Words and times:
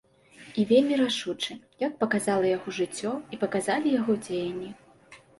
І 0.61 0.63
вельмі 0.69 0.95
рашучы, 1.01 1.57
як 1.83 1.91
паказала 2.01 2.45
яго 2.57 2.73
жыццё 2.77 3.11
і 3.37 3.39
паказалі 3.43 3.93
яго 3.99 4.15
дзеянні. 4.23 4.71